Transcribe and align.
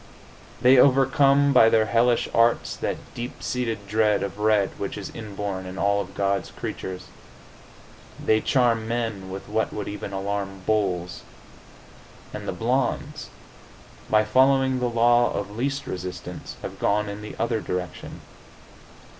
They 0.63 0.79
overcome 0.79 1.53
by 1.53 1.69
their 1.69 1.85
hellish 1.85 2.27
arts 2.33 2.75
that 2.77 3.13
deep 3.13 3.43
seated 3.43 3.87
dread 3.87 4.23
of 4.23 4.39
red 4.39 4.71
which 4.79 4.97
is 4.97 5.11
inborn 5.13 5.67
in 5.67 5.77
all 5.77 6.01
of 6.01 6.15
God's 6.15 6.49
creatures. 6.49 7.03
They 8.19 8.41
charm 8.41 8.87
men 8.87 9.29
with 9.29 9.47
what 9.47 9.71
would 9.71 9.87
even 9.87 10.11
alarm 10.11 10.63
bulls. 10.65 11.21
And 12.33 12.47
the 12.47 12.51
blondes, 12.51 13.29
by 14.09 14.25
following 14.25 14.79
the 14.79 14.89
law 14.89 15.31
of 15.33 15.55
least 15.55 15.85
resistance, 15.85 16.55
have 16.63 16.79
gone 16.79 17.07
in 17.07 17.21
the 17.21 17.35
other 17.37 17.61
direction. 17.61 18.21